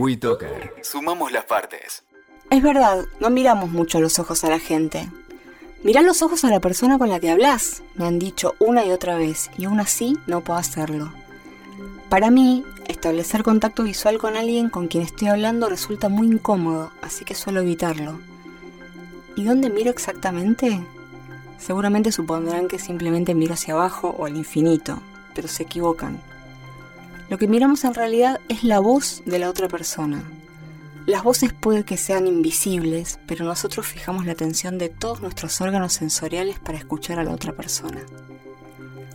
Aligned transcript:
WeToker. 0.00 0.72
Sumamos 0.82 1.30
las 1.30 1.44
partes. 1.44 2.04
Es 2.48 2.62
verdad, 2.62 3.04
no 3.20 3.28
miramos 3.28 3.70
mucho 3.70 4.00
los 4.00 4.18
ojos 4.18 4.44
a 4.44 4.48
la 4.48 4.58
gente. 4.58 5.10
Mirá 5.84 6.00
los 6.00 6.22
ojos 6.22 6.42
a 6.44 6.48
la 6.48 6.58
persona 6.58 6.96
con 6.96 7.10
la 7.10 7.20
que 7.20 7.30
hablas, 7.30 7.82
me 7.96 8.06
han 8.06 8.18
dicho 8.18 8.54
una 8.60 8.82
y 8.86 8.92
otra 8.92 9.18
vez, 9.18 9.50
y 9.58 9.66
aún 9.66 9.78
así 9.78 10.16
no 10.26 10.40
puedo 10.40 10.58
hacerlo. 10.58 11.12
Para 12.08 12.30
mí, 12.30 12.64
establecer 12.88 13.42
contacto 13.42 13.82
visual 13.82 14.16
con 14.16 14.36
alguien 14.36 14.70
con 14.70 14.88
quien 14.88 15.02
estoy 15.02 15.28
hablando 15.28 15.68
resulta 15.68 16.08
muy 16.08 16.28
incómodo, 16.28 16.92
así 17.02 17.26
que 17.26 17.34
suelo 17.34 17.60
evitarlo. 17.60 18.18
¿Y 19.36 19.44
dónde 19.44 19.68
miro 19.68 19.90
exactamente? 19.90 20.80
Seguramente 21.58 22.10
supondrán 22.10 22.68
que 22.68 22.78
simplemente 22.78 23.34
miro 23.34 23.52
hacia 23.52 23.74
abajo 23.74 24.14
o 24.18 24.24
al 24.24 24.38
infinito, 24.38 24.98
pero 25.34 25.46
se 25.46 25.64
equivocan. 25.64 26.29
Lo 27.30 27.38
que 27.38 27.46
miramos 27.46 27.84
en 27.84 27.94
realidad 27.94 28.40
es 28.48 28.64
la 28.64 28.80
voz 28.80 29.22
de 29.24 29.38
la 29.38 29.48
otra 29.48 29.68
persona. 29.68 30.24
Las 31.06 31.22
voces 31.22 31.52
puede 31.52 31.84
que 31.84 31.96
sean 31.96 32.26
invisibles, 32.26 33.20
pero 33.28 33.44
nosotros 33.44 33.86
fijamos 33.86 34.26
la 34.26 34.32
atención 34.32 34.78
de 34.78 34.88
todos 34.88 35.20
nuestros 35.20 35.60
órganos 35.60 35.92
sensoriales 35.92 36.58
para 36.58 36.76
escuchar 36.76 37.20
a 37.20 37.24
la 37.24 37.30
otra 37.30 37.52
persona. 37.52 38.00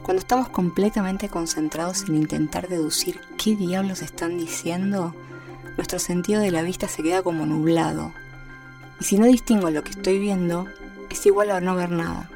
Cuando 0.01 0.21
estamos 0.21 0.47
completamente 0.47 1.27
concentrados 1.27 2.03
en 2.07 2.15
intentar 2.15 2.69
deducir 2.69 3.19
qué 3.37 3.57
diablos 3.57 4.01
están 4.01 4.37
diciendo, 4.37 5.13
nuestro 5.75 5.99
sentido 5.99 6.39
de 6.39 6.51
la 6.51 6.61
vista 6.61 6.87
se 6.87 7.03
queda 7.03 7.21
como 7.21 7.45
nublado. 7.45 8.13
Y 9.01 9.03
si 9.03 9.17
no 9.17 9.25
distingo 9.25 9.69
lo 9.71 9.83
que 9.83 9.91
estoy 9.91 10.19
viendo, 10.19 10.67
es 11.09 11.25
igual 11.25 11.51
a 11.51 11.59
no 11.59 11.75
ver 11.75 11.91
nada. 11.91 12.29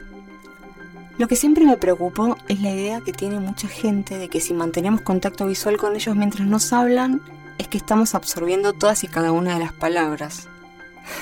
Lo 1.19 1.27
que 1.27 1.35
siempre 1.35 1.65
me 1.65 1.75
preocupó 1.75 2.37
es 2.47 2.61
la 2.61 2.71
idea 2.71 3.01
que 3.01 3.11
tiene 3.11 3.41
mucha 3.41 3.67
gente 3.67 4.17
de 4.17 4.29
que 4.29 4.39
si 4.39 4.53
mantenemos 4.53 5.01
contacto 5.01 5.47
visual 5.47 5.75
con 5.75 5.93
ellos 5.93 6.15
mientras 6.15 6.47
nos 6.47 6.71
hablan, 6.71 7.21
es 7.57 7.67
que 7.67 7.77
estamos 7.77 8.15
absorbiendo 8.15 8.71
todas 8.71 9.03
y 9.03 9.09
cada 9.09 9.33
una 9.33 9.55
de 9.55 9.59
las 9.59 9.73
palabras. 9.73 10.47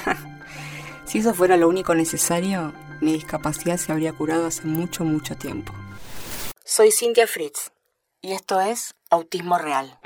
si 1.05 1.17
eso 1.17 1.33
fuera 1.33 1.57
lo 1.57 1.67
único 1.67 1.95
necesario, 1.95 2.73
mi 3.01 3.13
discapacidad 3.13 3.77
se 3.77 3.91
habría 3.91 4.13
curado 4.13 4.45
hace 4.45 4.67
mucho, 4.67 5.03
mucho 5.03 5.35
tiempo. 5.35 5.73
Soy 6.63 6.91
Cynthia 6.91 7.25
Fritz 7.25 7.71
y 8.21 8.33
esto 8.33 8.61
es 8.61 8.93
Autismo 9.09 9.57
Real. 9.57 9.97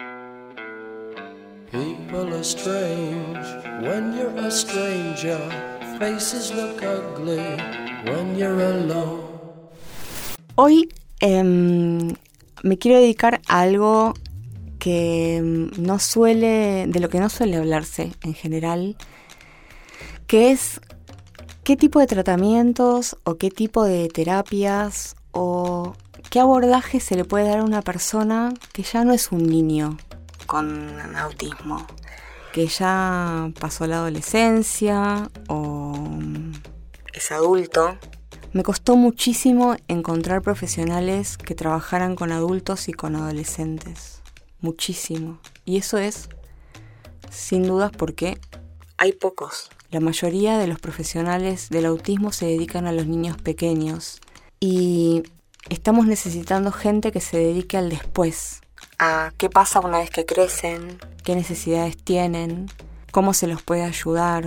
People 1.69 2.33
are 2.33 2.43
strange. 2.45 3.61
Hoy 10.55 10.89
em, 11.19 12.13
me 12.63 12.77
quiero 12.77 12.99
dedicar 12.99 13.41
a 13.47 13.61
algo 13.61 14.13
que 14.79 15.37
em, 15.37 15.71
no 15.77 15.99
suele, 15.99 16.85
de 16.87 16.99
lo 16.99 17.09
que 17.09 17.19
no 17.19 17.29
suele 17.29 17.57
hablarse 17.57 18.11
en 18.21 18.33
general, 18.33 18.97
que 20.27 20.51
es 20.51 20.81
qué 21.63 21.77
tipo 21.77 21.99
de 21.99 22.07
tratamientos 22.07 23.17
o 23.23 23.37
qué 23.37 23.49
tipo 23.49 23.83
de 23.83 24.09
terapias 24.09 25.15
o 25.31 25.93
qué 26.29 26.39
abordaje 26.39 26.99
se 26.99 27.15
le 27.15 27.25
puede 27.25 27.47
dar 27.47 27.59
a 27.59 27.63
una 27.63 27.81
persona 27.81 28.53
que 28.73 28.83
ya 28.83 29.03
no 29.03 29.13
es 29.13 29.31
un 29.31 29.47
niño 29.47 29.97
con 30.47 31.15
autismo, 31.15 31.85
que 32.51 32.67
ya 32.67 33.51
pasó 33.59 33.87
la 33.87 33.97
adolescencia 33.97 35.29
o 35.47 35.93
es 37.13 37.31
adulto 37.31 37.97
me 38.53 38.63
costó 38.63 38.97
muchísimo 38.97 39.77
encontrar 39.87 40.41
profesionales 40.41 41.37
que 41.37 41.55
trabajaran 41.55 42.15
con 42.15 42.31
adultos 42.31 42.89
y 42.89 42.93
con 42.93 43.15
adolescentes. 43.15 44.21
Muchísimo. 44.59 45.39
Y 45.63 45.77
eso 45.77 45.97
es, 45.97 46.27
sin 47.29 47.63
dudas, 47.63 47.91
porque 47.97 48.39
hay 48.97 49.13
pocos. 49.13 49.69
La 49.89 50.01
mayoría 50.01 50.57
de 50.57 50.67
los 50.67 50.79
profesionales 50.79 51.69
del 51.69 51.85
autismo 51.85 52.31
se 52.31 52.45
dedican 52.45 52.87
a 52.87 52.91
los 52.91 53.07
niños 53.07 53.37
pequeños. 53.37 54.19
Y 54.59 55.23
estamos 55.69 56.05
necesitando 56.05 56.71
gente 56.71 57.11
que 57.11 57.21
se 57.21 57.37
dedique 57.37 57.77
al 57.77 57.89
después. 57.89 58.61
A 58.99 59.31
qué 59.37 59.49
pasa 59.49 59.79
una 59.79 59.99
vez 59.99 60.09
que 60.09 60.25
crecen, 60.25 60.99
qué 61.23 61.35
necesidades 61.35 61.97
tienen, 61.97 62.67
cómo 63.11 63.33
se 63.33 63.47
los 63.47 63.63
puede 63.63 63.83
ayudar, 63.83 64.45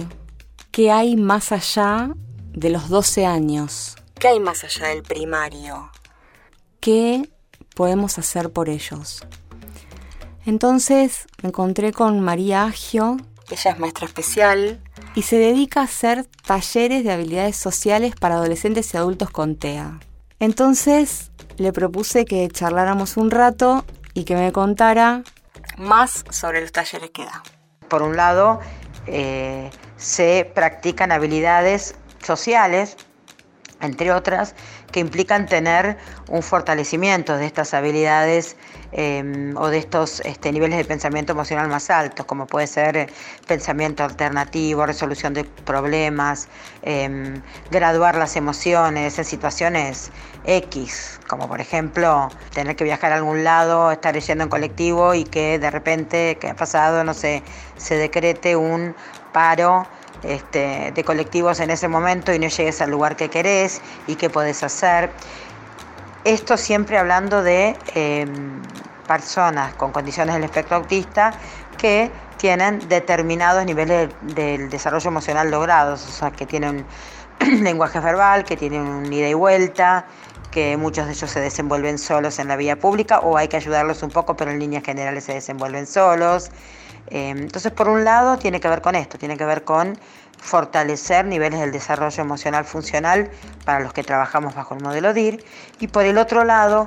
qué 0.70 0.90
hay 0.90 1.16
más 1.16 1.52
allá 1.52 2.14
de 2.52 2.70
los 2.70 2.88
12 2.88 3.26
años. 3.26 3.96
¿Qué 4.24 4.28
hay 4.28 4.40
más 4.40 4.64
allá 4.64 4.86
del 4.86 5.02
primario? 5.02 5.90
¿Qué 6.80 7.28
podemos 7.74 8.18
hacer 8.18 8.50
por 8.50 8.70
ellos? 8.70 9.22
Entonces 10.46 11.26
me 11.42 11.50
encontré 11.50 11.92
con 11.92 12.20
María 12.20 12.64
Agio, 12.64 13.18
ella 13.50 13.72
es 13.72 13.78
maestra 13.78 14.06
especial 14.06 14.80
y 15.14 15.24
se 15.24 15.36
dedica 15.36 15.82
a 15.82 15.84
hacer 15.84 16.24
talleres 16.24 17.04
de 17.04 17.12
habilidades 17.12 17.56
sociales 17.56 18.14
para 18.16 18.36
adolescentes 18.36 18.94
y 18.94 18.96
adultos 18.96 19.28
con 19.28 19.56
TEA. 19.56 20.00
Entonces 20.40 21.30
le 21.58 21.74
propuse 21.74 22.24
que 22.24 22.48
charláramos 22.48 23.18
un 23.18 23.30
rato 23.30 23.84
y 24.14 24.24
que 24.24 24.36
me 24.36 24.52
contara 24.52 25.22
más 25.76 26.24
sobre 26.30 26.62
los 26.62 26.72
talleres 26.72 27.10
que 27.10 27.26
da. 27.26 27.42
Por 27.90 28.00
un 28.00 28.16
lado, 28.16 28.60
eh, 29.06 29.68
se 29.98 30.50
practican 30.54 31.12
habilidades 31.12 31.94
sociales, 32.22 32.96
entre 33.84 34.12
otras, 34.12 34.54
que 34.92 35.00
implican 35.00 35.46
tener 35.46 35.96
un 36.28 36.42
fortalecimiento 36.42 37.36
de 37.36 37.46
estas 37.46 37.74
habilidades 37.74 38.56
em, 38.92 39.56
o 39.56 39.68
de 39.68 39.78
estos 39.78 40.20
este, 40.20 40.52
niveles 40.52 40.78
de 40.78 40.84
pensamiento 40.84 41.32
emocional 41.32 41.68
más 41.68 41.90
altos, 41.90 42.26
como 42.26 42.46
puede 42.46 42.66
ser 42.66 42.96
eh, 42.96 43.06
pensamiento 43.46 44.04
alternativo, 44.04 44.86
resolución 44.86 45.34
de 45.34 45.44
problemas, 45.44 46.48
em, 46.82 47.42
graduar 47.70 48.14
las 48.16 48.36
emociones 48.36 49.18
en 49.18 49.24
situaciones 49.24 50.10
X, 50.46 51.20
como 51.26 51.48
por 51.48 51.60
ejemplo 51.60 52.28
tener 52.52 52.76
que 52.76 52.84
viajar 52.84 53.12
a 53.12 53.16
algún 53.16 53.44
lado, 53.44 53.90
estar 53.90 54.16
yendo 54.16 54.44
en 54.44 54.50
colectivo 54.50 55.14
y 55.14 55.24
que 55.24 55.58
de 55.58 55.70
repente, 55.70 56.36
que 56.40 56.50
ha 56.50 56.56
pasado, 56.56 57.02
no 57.04 57.14
sé, 57.14 57.42
se 57.76 57.96
decrete 57.96 58.54
un 58.56 58.94
paro 59.32 59.86
este, 60.24 60.92
de 60.92 61.04
colectivos 61.04 61.60
en 61.60 61.70
ese 61.70 61.88
momento 61.88 62.32
y 62.32 62.38
no 62.38 62.48
llegues 62.48 62.80
al 62.80 62.90
lugar 62.90 63.16
que 63.16 63.28
querés 63.28 63.80
y 64.06 64.16
qué 64.16 64.30
podés 64.30 64.62
hacer. 64.62 65.10
Esto 66.24 66.56
siempre 66.56 66.98
hablando 66.98 67.42
de 67.42 67.76
em, 67.94 68.62
personas 69.06 69.74
con 69.74 69.92
condiciones 69.92 70.34
del 70.34 70.44
espectro 70.44 70.76
autista 70.76 71.34
que 71.76 72.10
tienen 72.38 72.88
determinados 72.88 73.64
niveles 73.64 74.10
del 74.22 74.70
desarrollo 74.70 75.08
emocional 75.08 75.50
logrados, 75.50 76.06
o 76.06 76.12
sea, 76.12 76.30
que 76.30 76.46
tienen 76.46 76.84
lenguaje 77.62 78.00
verbal, 78.00 78.44
que 78.44 78.56
tienen 78.56 78.82
un 78.82 79.12
ida 79.12 79.28
y 79.28 79.34
vuelta, 79.34 80.06
que 80.54 80.76
muchos 80.76 81.06
de 81.06 81.12
ellos 81.14 81.28
se 81.28 81.40
desenvuelven 81.40 81.98
solos 81.98 82.38
en 82.38 82.46
la 82.46 82.54
vía 82.54 82.78
pública 82.78 83.18
o 83.18 83.36
hay 83.36 83.48
que 83.48 83.56
ayudarlos 83.56 84.04
un 84.04 84.10
poco, 84.10 84.36
pero 84.36 84.52
en 84.52 84.60
líneas 84.60 84.84
generales 84.84 85.24
se 85.24 85.34
desenvuelven 85.34 85.84
solos. 85.84 86.52
Em, 87.08 87.38
entonces, 87.38 87.72
por 87.72 87.88
un 87.88 88.04
lado, 88.04 88.38
tiene 88.38 88.60
que 88.60 88.68
ver 88.68 88.80
con 88.80 88.94
esto, 88.94 89.18
tiene 89.18 89.36
que 89.36 89.44
ver 89.44 89.64
con 89.64 89.98
fortalecer 90.38 91.24
niveles 91.24 91.58
del 91.58 91.72
desarrollo 91.72 92.22
emocional 92.22 92.64
funcional 92.64 93.30
para 93.64 93.80
los 93.80 93.92
que 93.92 94.04
trabajamos 94.04 94.54
bajo 94.54 94.76
el 94.76 94.82
modelo 94.84 95.12
DIR 95.12 95.44
y 95.80 95.88
por 95.88 96.04
el 96.04 96.18
otro 96.18 96.44
lado, 96.44 96.86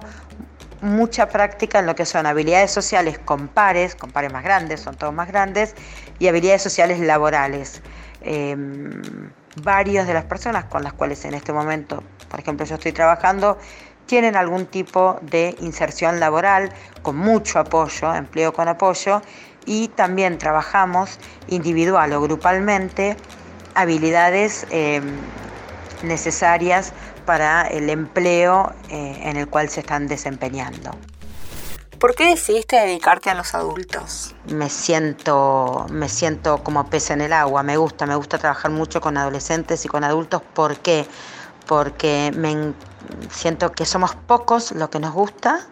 mucha 0.82 1.28
práctica 1.28 1.80
en 1.80 1.88
lo 1.88 1.96
que 1.96 2.06
son 2.06 2.26
habilidades 2.26 2.72
sociales 2.72 3.20
con 3.20 3.50
pares, 3.50 3.96
con 3.96 4.12
pares 4.12 4.32
más 4.32 4.46
grandes, 4.46 4.80
son 4.80 4.96
todos 4.96 5.14
más 5.14 5.28
grandes, 5.28 5.76
y 6.20 6.30
habilidades 6.30 6.62
sociales 6.62 7.02
laborales. 7.02 7.82
Em, 8.22 9.02
varios 9.62 10.08
de 10.08 10.14
las 10.14 10.24
personas 10.24 10.66
con 10.66 10.84
las 10.84 10.94
cuales 10.94 11.26
en 11.26 11.34
este 11.34 11.52
momento, 11.52 12.02
por 12.30 12.40
ejemplo, 12.40 12.66
yo 12.66 12.76
estoy 12.76 12.92
trabajando, 12.92 13.58
tienen 14.06 14.36
algún 14.36 14.66
tipo 14.66 15.20
de 15.22 15.56
inserción 15.60 16.20
laboral 16.20 16.72
con 17.02 17.18
mucho 17.18 17.60
apoyo, 17.60 18.14
empleo 18.14 18.54
con 18.54 18.68
apoyo, 18.68 19.22
y 19.66 19.90
también 19.90 20.38
trabajamos 20.38 21.20
individual 21.48 22.14
o 22.14 22.22
grupalmente 22.22 23.18
habilidades 23.76 24.66
eh, 24.72 25.02
necesarias 26.04 26.94
para 27.26 27.68
el 27.68 27.90
empleo 27.90 28.74
eh, 28.90 29.20
en 29.24 29.38
el 29.38 29.48
cual 29.48 29.70
se 29.70 29.82
están 29.82 30.08
desempeñando. 30.08 30.92
¿Por 32.00 32.14
qué 32.14 32.28
decidiste 32.28 32.76
dedicarte 32.76 33.30
a 33.30 33.34
los 33.34 33.56
adultos? 33.56 34.36
Me 34.46 34.70
siento, 34.70 35.88
me 35.90 36.08
siento 36.10 36.64
como 36.64 36.88
pez 36.90 37.10
en 37.10 37.22
el 37.22 37.34
agua, 37.34 37.64
me 37.64 37.76
gusta, 37.76 38.06
me 38.06 38.16
gusta 38.16 38.38
trabajar 38.38 38.72
mucho 38.72 39.02
con 39.02 39.18
adolescentes 39.18 39.84
y 39.84 39.88
con 39.88 40.04
adultos. 40.04 40.42
¿Por 40.54 40.78
qué? 40.78 41.08
Porque 41.68 42.32
me 42.36 42.74
siento 43.30 43.72
que 43.72 43.86
somos 43.86 44.16
pocos 44.16 44.72
lo 44.72 44.90
que 44.90 45.00
nos 45.00 45.14
gusta, 45.14 45.68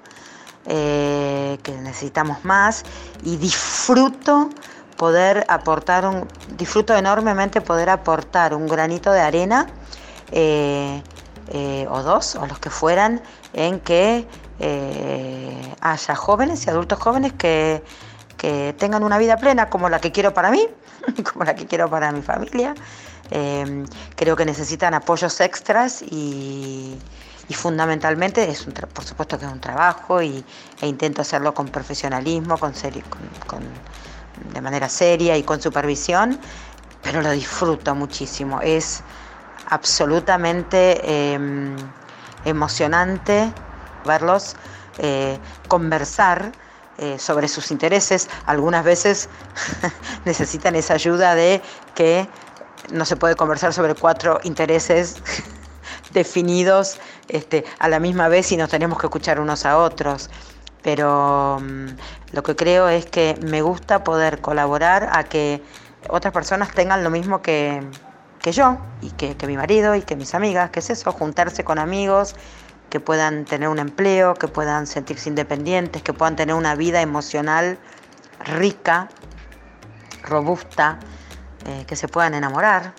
eh, 0.67 1.59
que 1.61 1.73
necesitamos 1.73 2.43
más 2.43 2.83
y 3.23 3.37
disfruto 3.37 4.49
poder 4.97 5.45
aportar 5.47 6.07
un, 6.07 6.27
disfruto 6.57 6.95
enormemente 6.95 7.61
poder 7.61 7.89
aportar 7.89 8.55
un 8.55 8.65
granito 8.67 9.11
de 9.11 9.19
arena 9.21 9.67
eh, 10.31 11.03
eh, 11.49 11.85
o 11.87 12.01
dos 12.01 12.35
o 12.35 12.47
los 12.47 12.57
que 12.57 12.71
fueran 12.71 13.21
en 13.53 13.79
que 13.79 14.25
haya 15.81 16.15
jóvenes 16.15 16.65
y 16.65 16.69
adultos 16.71 16.97
jóvenes 16.97 17.33
que, 17.33 17.83
que 18.35 18.73
tengan 18.79 19.03
una 19.03 19.19
vida 19.19 19.37
plena 19.37 19.69
como 19.69 19.87
la 19.89 19.99
que 19.99 20.11
quiero 20.11 20.33
para 20.33 20.49
mí, 20.49 20.67
como 21.31 21.45
la 21.45 21.53
que 21.53 21.67
quiero 21.67 21.91
para 21.91 22.11
mi 22.11 22.23
familia. 22.23 22.73
Em, 23.31 23.85
creo 24.15 24.35
que 24.35 24.45
necesitan 24.45 24.93
apoyos 24.93 25.39
extras 25.41 26.03
y, 26.03 26.97
fundamentalmente 27.51 28.49
es 28.49 28.65
por 28.93 29.03
supuesto 29.03 29.37
que 29.37 29.45
es 29.45 29.51
un 29.51 29.61
trabajo 29.61 30.21
y, 30.21 30.43
e 30.81 30.87
intento 30.87 31.21
hacerlo 31.21 31.53
con 31.53 31.67
profesionalismo, 31.69 32.57
con, 32.57 32.73
de 34.53 34.61
manera 34.61 34.89
seria 34.89 35.37
y 35.37 35.43
con 35.43 35.61
supervisión, 35.61 36.39
pero 37.01 37.21
lo 37.21 37.31
disfruto 37.31 37.95
muchísimo. 37.95 38.61
Es 38.61 39.03
absolutamente 39.67 41.33
em, 41.33 41.75
emocionante 42.45 43.51
verlos 44.05 44.55
eh, 44.97 45.37
conversar 45.67 46.51
eh, 46.97 47.19
sobre 47.19 47.47
sus 47.47 47.71
intereses. 47.71 48.29
Algunas 48.45 48.83
veces 48.83 49.29
necesitan 50.25 50.75
esa 50.75 50.93
ayuda 50.93 51.35
de 51.35 51.61
que 51.93 52.27
no 52.91 53.05
se 53.05 53.15
puede 53.15 53.35
conversar 53.35 53.73
sobre 53.73 53.95
cuatro 53.95 54.39
intereses 54.43 55.17
definidos 56.13 56.99
este, 57.27 57.65
a 57.79 57.89
la 57.89 57.99
misma 57.99 58.27
vez 58.27 58.51
y 58.51 58.57
nos 58.57 58.69
tenemos 58.69 58.99
que 58.99 59.07
escuchar 59.07 59.39
unos 59.39 59.65
a 59.65 59.77
otros. 59.77 60.29
Pero 60.81 61.59
mm, 61.61 61.87
lo 62.33 62.43
que 62.43 62.55
creo 62.55 62.87
es 62.89 63.05
que 63.05 63.37
me 63.41 63.61
gusta 63.61 64.03
poder 64.03 64.39
colaborar 64.41 65.09
a 65.11 65.23
que 65.23 65.61
otras 66.09 66.33
personas 66.33 66.71
tengan 66.71 67.03
lo 67.03 67.09
mismo 67.09 67.41
que, 67.41 67.81
que 68.41 68.51
yo 68.51 68.77
y 69.01 69.09
que, 69.11 69.35
que 69.35 69.47
mi 69.47 69.57
marido 69.57 69.95
y 69.95 70.03
que 70.03 70.15
mis 70.15 70.35
amigas, 70.35 70.69
que 70.69 70.79
es 70.79 70.89
eso, 70.91 71.11
juntarse 71.11 71.63
con 71.63 71.79
amigos 71.79 72.35
que 72.89 72.99
puedan 72.99 73.45
tener 73.45 73.67
un 73.67 73.79
empleo, 73.79 74.35
que 74.35 74.47
puedan 74.47 74.87
sentirse 74.87 75.27
independientes, 75.29 76.01
que 76.03 76.13
puedan 76.13 76.35
tener 76.35 76.55
una 76.55 76.75
vida 76.75 77.01
emocional 77.01 77.79
rica, 78.45 79.09
robusta, 80.23 80.99
eh, 81.65 81.85
que 81.87 81.95
se 81.95 82.07
puedan 82.07 82.33
enamorar. 82.33 82.93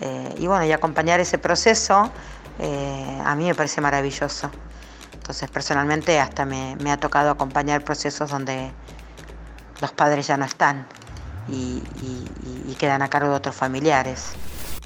Eh, 0.00 0.34
y 0.38 0.46
bueno, 0.46 0.64
y 0.64 0.72
acompañar 0.72 1.20
ese 1.20 1.38
proceso 1.38 2.10
eh, 2.58 3.22
a 3.24 3.34
mí 3.34 3.46
me 3.46 3.54
parece 3.54 3.80
maravilloso. 3.80 4.50
Entonces 5.12 5.50
personalmente 5.50 6.20
hasta 6.20 6.44
me, 6.44 6.90
ha 6.90 6.96
tocado 6.98 7.30
acompañar 7.30 7.82
procesos 7.82 8.30
donde 8.30 8.70
los 9.80 9.92
padres 9.92 10.26
ya 10.26 10.36
no 10.36 10.44
están 10.44 10.86
y 11.48 11.82
quedan 12.78 13.02
a 13.02 13.08
cargo 13.08 13.30
de 13.30 13.36
otros 13.36 13.54
familiares. 13.54 14.34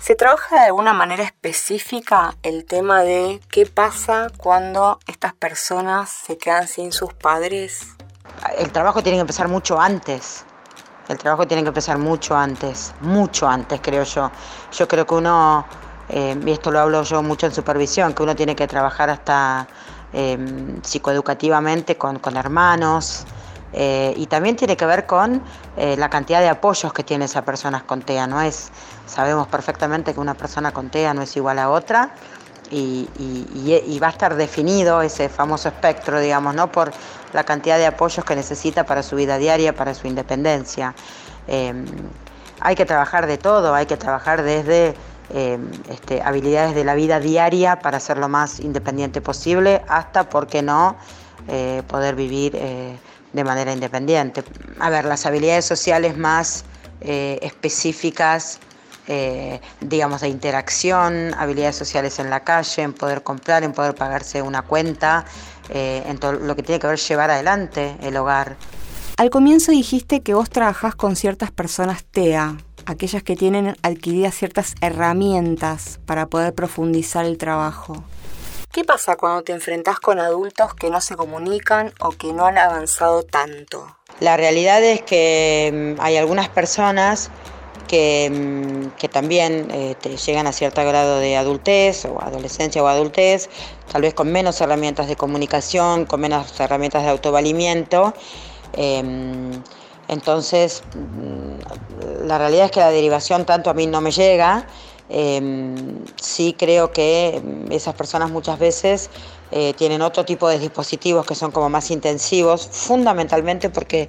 ¿Se 0.00 0.14
trabaja 0.14 0.56
de 0.56 0.66
alguna 0.66 0.94
manera 0.94 1.22
específica 1.22 2.34
el 2.42 2.64
tema 2.64 3.02
de 3.02 3.40
qué 3.50 3.66
pasa 3.66 4.28
cuando 4.36 5.00
estas 5.06 5.34
personas 5.34 6.08
se 6.08 6.38
quedan 6.38 6.66
sin 6.68 6.92
sus 6.92 7.12
padres? 7.12 7.88
El 8.56 8.70
trabajo 8.72 9.02
tiene 9.02 9.18
que 9.18 9.22
empezar 9.22 9.48
mucho 9.48 9.80
antes. 9.80 10.44
El 11.08 11.16
trabajo 11.16 11.46
tiene 11.46 11.62
que 11.62 11.68
empezar 11.68 11.96
mucho 11.96 12.36
antes, 12.36 12.94
mucho 13.00 13.48
antes 13.48 13.80
creo 13.82 14.04
yo. 14.04 14.30
Yo 14.72 14.86
creo 14.86 15.06
que 15.06 15.14
uno, 15.14 15.64
eh, 16.10 16.38
y 16.44 16.50
esto 16.50 16.70
lo 16.70 16.80
hablo 16.80 17.02
yo 17.02 17.22
mucho 17.22 17.46
en 17.46 17.52
supervisión, 17.52 18.12
que 18.12 18.22
uno 18.22 18.36
tiene 18.36 18.54
que 18.54 18.66
trabajar 18.66 19.08
hasta 19.08 19.66
eh, 20.12 20.38
psicoeducativamente 20.82 21.96
con, 21.96 22.18
con 22.18 22.36
hermanos, 22.36 23.24
eh, 23.72 24.12
y 24.16 24.26
también 24.26 24.56
tiene 24.56 24.76
que 24.76 24.86
ver 24.86 25.06
con 25.06 25.42
la 25.76 26.10
cantidad 26.10 26.40
de 26.40 26.48
apoyos 26.48 26.92
que 26.92 27.04
tiene 27.04 27.26
esa 27.26 27.42
persona 27.42 27.84
con 27.86 28.02
TEA. 28.02 28.26
No 28.26 28.40
es, 28.40 28.70
sabemos 29.06 29.46
perfectamente 29.46 30.12
que 30.12 30.20
una 30.20 30.34
persona 30.34 30.72
con 30.72 30.90
TEA 30.90 31.14
no 31.14 31.22
es 31.22 31.36
igual 31.36 31.58
a 31.58 31.70
otra 31.70 32.10
y, 32.70 33.98
va 34.00 34.08
a 34.08 34.10
estar 34.10 34.34
definido 34.36 35.02
ese 35.02 35.28
famoso 35.28 35.68
espectro, 35.68 36.20
digamos, 36.20 36.54
¿no? 36.54 36.70
por 36.70 36.92
la 37.32 37.44
cantidad 37.44 37.78
de 37.78 37.86
apoyos 37.86 38.24
que 38.24 38.34
necesita 38.34 38.84
para 38.84 39.02
su 39.02 39.16
vida 39.16 39.38
diaria, 39.38 39.74
para 39.74 39.94
su 39.94 40.06
independencia. 40.06 40.94
Em, 41.46 41.84
hay 42.60 42.74
que 42.74 42.84
trabajar 42.84 43.26
de 43.26 43.38
todo, 43.38 43.74
hay 43.74 43.86
que 43.86 43.96
trabajar 43.96 44.42
desde 44.42 44.94
em, 45.30 45.70
este, 45.90 46.22
habilidades 46.22 46.74
de 46.74 46.84
la 46.84 46.94
vida 46.94 47.20
diaria 47.20 47.78
para 47.80 48.00
ser 48.00 48.16
lo 48.16 48.28
más 48.28 48.60
independiente 48.60 49.20
posible, 49.20 49.82
hasta, 49.88 50.28
¿por 50.28 50.46
qué 50.46 50.62
no?, 50.62 50.96
eh, 51.48 51.82
poder 51.86 52.14
vivir 52.14 52.52
de 53.32 53.44
manera 53.44 53.72
independiente. 53.72 54.42
A 54.80 54.90
ver, 54.90 55.04
las 55.04 55.26
habilidades 55.26 55.64
sociales 55.64 56.16
más 56.16 56.64
eh, 57.00 57.38
específicas, 57.42 58.58
eh, 59.06 59.60
digamos, 59.80 60.20
de 60.20 60.28
interacción, 60.28 61.32
habilidades 61.38 61.76
sociales 61.76 62.18
en 62.18 62.28
la 62.28 62.40
calle, 62.40 62.82
en 62.82 62.92
poder 62.92 63.22
comprar, 63.22 63.62
en 63.62 63.72
poder 63.72 63.94
pagarse 63.94 64.42
una 64.42 64.62
cuenta, 64.62 65.24
eh, 65.68 66.02
en 66.06 66.18
todo 66.18 66.32
lo 66.32 66.56
que 66.56 66.62
tiene 66.62 66.78
que 66.78 66.86
ver 66.86 66.98
llevar 66.98 67.30
adelante 67.30 67.96
el 68.02 68.16
hogar. 68.16 68.56
Al 69.16 69.30
comienzo 69.30 69.72
dijiste 69.72 70.20
que 70.20 70.34
vos 70.34 70.48
trabajás 70.48 70.94
con 70.94 71.16
ciertas 71.16 71.50
personas 71.50 72.04
TEA, 72.04 72.56
aquellas 72.86 73.22
que 73.22 73.36
tienen 73.36 73.76
adquiridas 73.82 74.34
ciertas 74.34 74.74
herramientas 74.80 75.98
para 76.06 76.26
poder 76.26 76.54
profundizar 76.54 77.24
el 77.24 77.36
trabajo. 77.36 78.04
¿Qué 78.72 78.84
pasa 78.84 79.16
cuando 79.16 79.42
te 79.42 79.52
enfrentas 79.52 79.98
con 79.98 80.20
adultos 80.20 80.74
que 80.74 80.90
no 80.90 81.00
se 81.00 81.16
comunican 81.16 81.92
o 82.00 82.10
que 82.10 82.32
no 82.32 82.46
han 82.46 82.58
avanzado 82.58 83.22
tanto? 83.24 83.96
La 84.20 84.36
realidad 84.36 84.82
es 84.84 85.02
que 85.02 85.96
mm, 85.96 86.00
hay 86.00 86.16
algunas 86.16 86.48
personas 86.48 87.30
que, 87.88 88.30
mm, 88.30 89.06
también 89.10 89.68
eh, 89.72 89.96
llegan 90.24 90.46
a 90.46 90.52
cierto 90.52 90.84
grado 90.84 91.18
de 91.18 91.36
adultez 91.36 92.04
o 92.04 92.22
adolescencia 92.22 92.82
o 92.82 92.86
adultez, 92.86 93.50
tal 93.90 94.02
vez 94.02 94.14
con 94.14 94.30
menos 94.30 94.60
herramientas 94.60 95.08
de 95.08 95.16
comunicación, 95.16 96.04
con 96.04 96.20
menos 96.20 96.58
herramientas 96.60 97.02
de 97.02 97.10
autovalimiento. 97.10 98.14
Em, 98.74 99.50
entonces, 100.08 100.84
mm, 100.94 102.26
la 102.28 102.38
realidad 102.38 102.66
es 102.66 102.70
que 102.70 102.80
la 102.80 102.90
derivación 102.90 103.44
tanto 103.44 103.70
a 103.70 103.74
mí 103.74 103.86
no 103.86 104.00
me 104.00 104.12
llega 104.12 104.66
Em, 105.10 106.04
sí 106.20 106.54
creo 106.58 106.92
que 106.92 107.40
esas 107.70 107.94
personas 107.94 108.30
muchas 108.30 108.58
veces 108.58 109.08
eh, 109.50 109.72
tienen 109.74 110.02
otro 110.02 110.24
tipo 110.24 110.48
de 110.48 110.58
dispositivos 110.58 111.24
que 111.24 111.34
son 111.34 111.50
como 111.50 111.70
más 111.70 111.90
intensivos, 111.90 112.68
fundamentalmente 112.70 113.70
porque, 113.70 114.08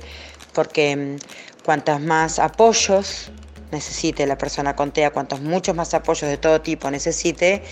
porque 0.53 1.17
cuantas 1.63 2.01
más 2.01 2.39
apoyos 2.39 3.31
necesite 3.71 4.25
la 4.25 4.37
persona 4.37 4.75
con 4.75 4.91
TEA, 4.91 5.11
cuantos 5.11 5.41
muchos 5.41 5.75
más 5.75 5.93
apoyos 5.93 6.29
de 6.29 6.37
todo 6.37 6.61
tipo 6.61 6.89
necesite, 6.89 7.63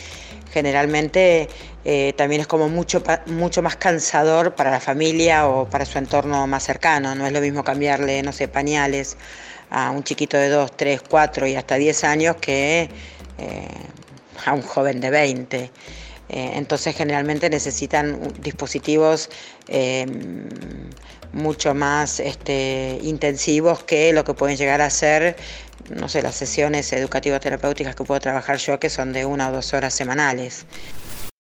generalmente 0.52 1.50
eh, 1.86 2.14
también 2.18 2.42
es 2.42 2.48
como 2.48 2.70
mucho, 2.70 3.04
mucho 3.28 3.62
más 3.62 3.76
cansador 3.76 4.56
para 4.56 4.72
la 4.72 4.80
familia 4.80 5.48
o 5.48 5.70
para 5.70 5.86
su 5.86 5.98
entorno 5.98 6.46
más 6.48 6.64
cercano. 6.64 7.16
No 7.16 7.26
es 7.26 7.34
lo 7.34 7.42
mismo 7.42 7.64
cambiarle, 7.64 8.22
no 8.24 8.32
sé, 8.32 8.48
pañales 8.48 9.18
a 9.70 9.92
un 9.92 10.04
chiquito 10.04 10.38
de 10.38 10.50
2, 10.50 10.76
3, 10.76 11.02
4 11.10 11.48
y 11.48 11.56
hasta 11.56 11.76
10 11.76 12.04
años 12.04 12.36
que 12.38 12.90
eh, 13.38 13.68
a 14.46 14.54
un 14.54 14.62
joven 14.62 15.00
de 15.00 15.10
20. 15.10 15.72
Eh, 16.30 16.52
entonces 16.56 16.96
generalmente 16.96 17.50
necesitan 17.50 18.34
dispositivos 18.40 19.30
em, 19.68 20.50
mucho 21.32 21.74
más 21.74 22.20
este, 22.20 23.00
intensivos 23.02 23.84
que 23.84 24.12
lo 24.14 24.24
que 24.24 24.34
pueden 24.34 24.58
llegar 24.58 24.82
a 24.82 24.90
ser, 24.90 25.38
no 25.90 26.10
sé, 26.10 26.22
las 26.22 26.36
sesiones 26.36 26.92
educativas 26.94 27.40
terapéuticas 27.40 27.96
que 27.96 28.04
puedo 28.04 28.20
trabajar 28.20 28.58
yo, 28.58 28.80
que 28.80 28.90
son 28.90 29.14
de 29.14 29.26
una 29.26 29.50
o 29.50 29.52
dos 29.54 29.74
horas 29.74 29.94
semanales. 29.94 30.66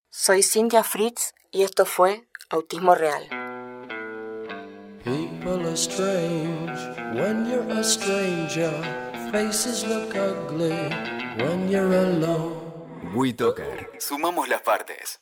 Soy 0.10 0.41
Cynthia 0.41 0.84
Fritz 0.84 1.34
y 1.51 1.63
esto 1.63 1.86
fue 1.86 2.27
Autismo 2.50 2.96
Real. 2.96 3.27
Sumamos 14.00 14.48
las 14.48 14.62
partes. 14.62 15.16